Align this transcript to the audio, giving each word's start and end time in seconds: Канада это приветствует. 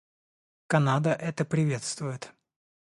Канада 0.65 1.13
это 1.13 1.45
приветствует. 1.45 2.33